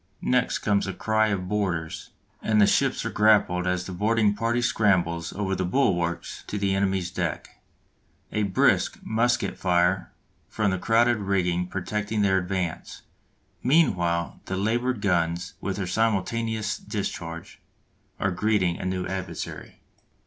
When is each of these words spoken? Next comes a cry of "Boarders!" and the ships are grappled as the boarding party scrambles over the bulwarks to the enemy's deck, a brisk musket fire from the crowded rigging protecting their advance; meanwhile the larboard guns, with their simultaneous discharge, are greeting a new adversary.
Next 0.23 0.57
comes 0.57 0.87
a 0.87 0.93
cry 0.93 1.27
of 1.27 1.47
"Boarders!" 1.47 2.09
and 2.41 2.59
the 2.59 2.65
ships 2.65 3.05
are 3.05 3.11
grappled 3.11 3.67
as 3.67 3.85
the 3.85 3.91
boarding 3.91 4.33
party 4.33 4.59
scrambles 4.59 5.31
over 5.31 5.53
the 5.53 5.63
bulwarks 5.63 6.43
to 6.47 6.57
the 6.57 6.73
enemy's 6.73 7.11
deck, 7.11 7.61
a 8.31 8.41
brisk 8.41 8.97
musket 9.03 9.59
fire 9.59 10.11
from 10.49 10.71
the 10.71 10.79
crowded 10.79 11.17
rigging 11.17 11.67
protecting 11.67 12.23
their 12.23 12.39
advance; 12.39 13.03
meanwhile 13.61 14.41
the 14.45 14.57
larboard 14.57 15.01
guns, 15.01 15.53
with 15.61 15.75
their 15.77 15.85
simultaneous 15.85 16.77
discharge, 16.79 17.59
are 18.19 18.31
greeting 18.31 18.79
a 18.79 18.85
new 18.85 19.05
adversary. 19.05 19.81